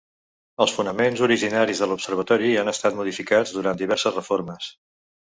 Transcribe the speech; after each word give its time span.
Els 0.63 0.71
fonaments 0.75 1.19
originaris 1.25 1.81
de 1.83 1.87
l'observatori 1.91 2.49
han 2.61 2.71
estat 2.71 2.97
modificats 3.01 3.53
durant 3.59 3.77
diverses 3.83 4.17
reformes. 4.21 4.71